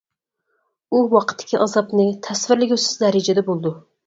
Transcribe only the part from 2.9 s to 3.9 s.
دەرىجىدە بولىدۇ.